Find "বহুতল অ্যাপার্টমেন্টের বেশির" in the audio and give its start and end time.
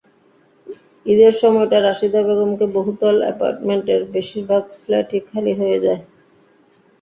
2.77-4.43